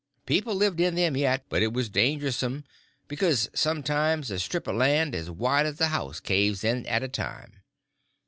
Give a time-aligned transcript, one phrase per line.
[0.25, 2.63] People lived in them yet, but it was dangersome,
[3.07, 7.07] because sometimes a strip of land as wide as a house caves in at a
[7.07, 7.61] time.